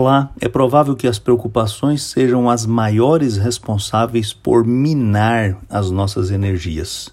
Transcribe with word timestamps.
Olá, 0.00 0.32
é 0.40 0.48
provável 0.48 0.94
que 0.94 1.08
as 1.08 1.18
preocupações 1.18 2.04
sejam 2.04 2.48
as 2.48 2.64
maiores 2.64 3.36
responsáveis 3.36 4.32
por 4.32 4.64
minar 4.64 5.58
as 5.68 5.90
nossas 5.90 6.30
energias. 6.30 7.10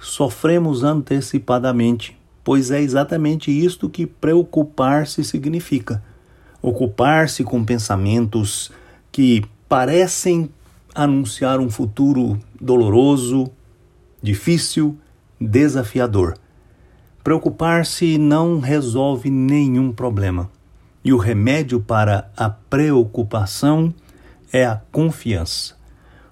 Sofremos 0.00 0.82
antecipadamente, 0.82 2.18
pois 2.42 2.72
é 2.72 2.80
exatamente 2.80 3.52
isto 3.52 3.88
que 3.88 4.08
preocupar-se 4.08 5.22
significa. 5.22 6.02
Ocupar-se 6.60 7.44
com 7.44 7.64
pensamentos 7.64 8.72
que 9.12 9.44
parecem 9.68 10.50
anunciar 10.92 11.60
um 11.60 11.70
futuro 11.70 12.40
doloroso, 12.60 13.52
difícil, 14.20 14.98
desafiador. 15.40 16.34
Preocupar-se 17.22 18.18
não 18.18 18.58
resolve 18.58 19.30
nenhum 19.30 19.92
problema. 19.92 20.55
E 21.06 21.12
o 21.12 21.18
remédio 21.18 21.78
para 21.78 22.28
a 22.36 22.50
preocupação 22.50 23.94
é 24.52 24.66
a 24.66 24.74
confiança. 24.90 25.76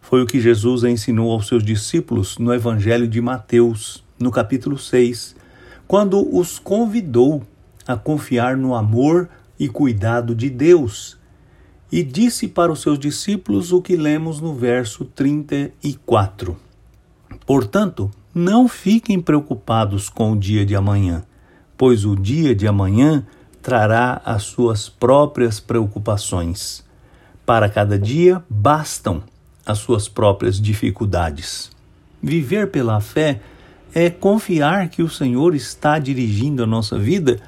Foi 0.00 0.20
o 0.20 0.26
que 0.26 0.40
Jesus 0.40 0.82
ensinou 0.82 1.30
aos 1.30 1.46
seus 1.46 1.62
discípulos 1.62 2.38
no 2.38 2.52
Evangelho 2.52 3.06
de 3.06 3.20
Mateus, 3.20 4.02
no 4.18 4.32
capítulo 4.32 4.76
6, 4.76 5.36
quando 5.86 6.28
os 6.36 6.58
convidou 6.58 7.44
a 7.86 7.94
confiar 7.94 8.56
no 8.56 8.74
amor 8.74 9.28
e 9.60 9.68
cuidado 9.68 10.34
de 10.34 10.50
Deus. 10.50 11.16
E 11.92 12.02
disse 12.02 12.48
para 12.48 12.72
os 12.72 12.82
seus 12.82 12.98
discípulos 12.98 13.70
o 13.70 13.80
que 13.80 13.94
lemos 13.94 14.40
no 14.40 14.52
verso 14.56 15.04
34. 15.04 16.56
Portanto, 17.46 18.10
não 18.34 18.66
fiquem 18.66 19.20
preocupados 19.20 20.08
com 20.08 20.32
o 20.32 20.36
dia 20.36 20.66
de 20.66 20.74
amanhã, 20.74 21.22
pois 21.78 22.04
o 22.04 22.16
dia 22.16 22.56
de 22.56 22.66
amanhã 22.66 23.24
trará 23.64 24.20
as 24.26 24.42
suas 24.42 24.90
próprias 24.90 25.58
preocupações. 25.58 26.84
Para 27.46 27.66
cada 27.66 27.98
dia 27.98 28.44
bastam 28.48 29.22
as 29.64 29.78
suas 29.78 30.06
próprias 30.06 30.60
dificuldades. 30.60 31.70
Viver 32.22 32.70
pela 32.70 33.00
fé 33.00 33.40
é 33.94 34.10
confiar 34.10 34.90
que 34.90 35.02
o 35.02 35.08
Senhor 35.08 35.54
está 35.54 35.98
dirigindo 35.98 36.62
a 36.62 36.66
nossa 36.66 36.98
vida 36.98 37.40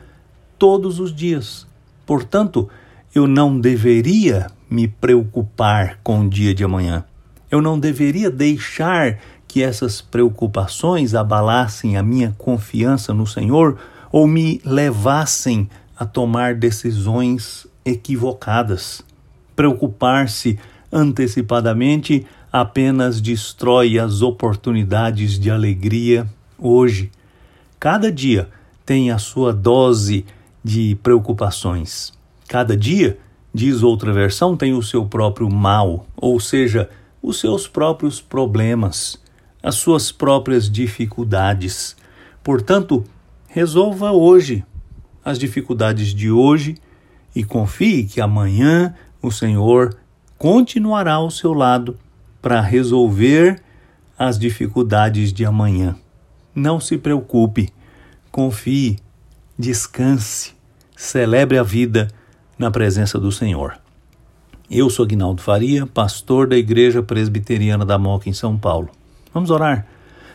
todos 0.59 0.99
os 1.01 1.15
dias. 1.15 1.67
Portanto, 2.07 2.67
eu 3.15 3.27
não 3.27 3.61
deveria 3.61 4.47
me 4.71 4.89
preocupar 4.89 5.99
com 6.03 6.21
o 6.21 6.31
dia 6.31 6.55
de 6.55 6.65
amanhã. 6.65 7.05
Eu 7.51 7.61
não 7.61 7.79
deveria 7.79 8.31
deixar 8.31 9.19
que 9.47 9.63
essas 9.63 10.01
preocupações 10.01 11.15
abalassem 11.15 11.99
a 11.99 12.03
minha 12.03 12.35
confiança 12.39 13.13
no 13.13 13.27
Senhor 13.27 13.79
ou 14.11 14.27
me 14.27 14.63
levassem 14.65 15.69
a 15.99 16.05
tomar 16.05 16.55
decisões 16.55 17.67
equivocadas. 17.85 19.03
Preocupar-se 19.55 20.59
antecipadamente 20.93 22.27
apenas 22.53 23.21
destrói 23.21 23.99
as 23.99 24.23
oportunidades 24.23 25.39
de 25.39 25.51
alegria 25.51 26.27
hoje. 26.59 27.11
Cada 27.79 28.11
dia 28.11 28.49
tem 28.85 29.11
a 29.11 29.19
sua 29.19 29.53
dose 29.53 30.25
de 30.63 30.97
preocupações. 31.03 32.13
Cada 32.49 32.77
dia, 32.77 33.19
diz 33.53 33.83
outra 33.83 34.13
versão, 34.13 34.57
tem 34.57 34.75
o 34.75 34.83
seu 34.83 35.05
próprio 35.07 35.51
mal, 35.51 36.07
ou 36.17 36.39
seja, 36.39 36.89
os 37.23 37.41
seus 37.41 37.67
próprios 37.67 38.21
problemas 38.21 39.19
as 39.67 39.75
suas 39.75 40.13
próprias 40.13 40.71
dificuldades. 40.71 41.97
Portanto, 42.41 43.03
resolva 43.49 44.13
hoje 44.13 44.65
as 45.27 45.41
dificuldades 45.41 46.15
de 46.15 46.31
hoje 46.31 46.77
e 47.35 47.43
confie 47.43 48.05
que 48.05 48.21
amanhã 48.21 48.95
o 49.21 49.33
Senhor 49.33 49.97
continuará 50.39 51.15
ao 51.15 51.33
seu 51.33 51.53
lado 51.53 51.99
para 52.41 52.61
resolver 52.61 53.61
as 54.17 54.39
dificuldades 54.39 55.33
de 55.33 55.45
amanhã. 55.45 55.97
Não 56.55 56.79
se 56.79 56.97
preocupe, 56.97 57.71
confie, 58.31 59.01
descanse, 59.59 60.55
celebre 60.97 61.59
a 61.59 61.65
vida 61.65 62.07
na 62.57 62.71
presença 62.71 63.19
do 63.19 63.33
Senhor. 63.33 63.77
Eu 64.71 64.89
sou 64.89 65.05
Aguinaldo 65.05 65.43
Faria, 65.43 65.87
pastor 65.87 66.47
da 66.47 66.57
Igreja 66.57 67.03
Presbiteriana 67.03 67.85
da 67.85 67.99
Moca 67.99 68.29
em 68.29 68.33
São 68.33 68.57
Paulo. 68.57 68.91
Vamos 69.35 69.51
orar. 69.51 69.89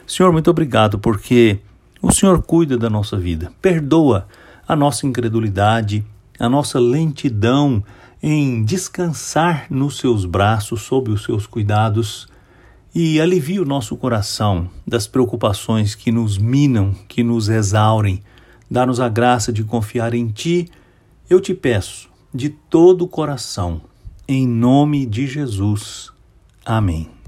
Senhor, 0.05 0.33
muito 0.33 0.51
obrigado 0.51 0.99
porque 0.99 1.59
o 2.01 2.11
Senhor 2.11 2.43
cuida 2.43 2.77
da 2.77 2.89
nossa 2.89 3.15
vida. 3.15 3.53
Perdoa 3.61 4.27
a 4.67 4.75
nossa 4.75 5.05
incredulidade, 5.05 6.05
a 6.39 6.49
nossa 6.49 6.79
lentidão 6.79 7.83
em 8.21 8.63
descansar 8.63 9.65
nos 9.69 9.97
seus 9.97 10.25
braços, 10.25 10.81
sob 10.81 11.11
os 11.11 11.23
seus 11.23 11.47
cuidados 11.47 12.27
e 12.93 13.19
alivia 13.21 13.61
o 13.61 13.65
nosso 13.65 13.95
coração 13.95 14.69
das 14.85 15.07
preocupações 15.07 15.95
que 15.95 16.11
nos 16.11 16.37
minam, 16.37 16.93
que 17.07 17.23
nos 17.23 17.49
exaurem. 17.49 18.21
Dá-nos 18.69 18.99
a 18.99 19.09
graça 19.09 19.51
de 19.51 19.63
confiar 19.63 20.13
em 20.13 20.27
Ti. 20.27 20.69
Eu 21.29 21.39
te 21.39 21.53
peço, 21.53 22.09
de 22.33 22.49
todo 22.49 23.05
o 23.05 23.07
coração, 23.07 23.81
em 24.27 24.47
nome 24.47 25.05
de 25.05 25.25
Jesus. 25.25 26.11
Amém. 26.65 27.20